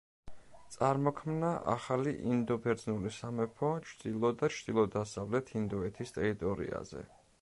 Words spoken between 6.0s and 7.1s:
ტერიტორიაზე.